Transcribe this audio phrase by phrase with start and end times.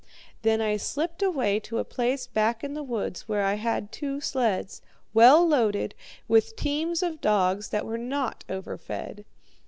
[0.41, 4.19] Then I slipped away to a place back in the woods where I had two
[4.19, 4.81] sleds,
[5.13, 5.93] well loaded,
[6.27, 9.25] with teams of dogs that were not overfed.